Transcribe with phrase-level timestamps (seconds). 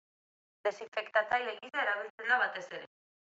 [0.67, 2.91] Desinfektatzaile gisa erabiltzen da batez ere.